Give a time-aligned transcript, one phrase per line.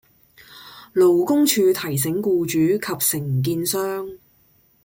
[0.95, 4.09] 勞工處提醒僱主及承建商